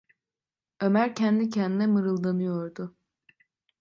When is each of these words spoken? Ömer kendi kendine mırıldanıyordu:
Ömer 0.79 1.15
kendi 1.15 1.49
kendine 1.49 1.87
mırıldanıyordu: 1.87 2.95